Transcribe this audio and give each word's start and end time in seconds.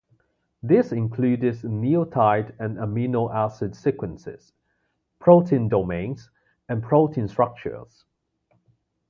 This 0.63 0.91
includes 0.91 1.61
nucleotide 1.61 2.55
and 2.57 2.77
amino 2.77 3.31
acid 3.31 3.75
sequences, 3.75 4.51
protein 5.19 5.69
domains, 5.69 6.31
and 6.67 6.81
protein 6.81 7.27
structures. 7.27 8.03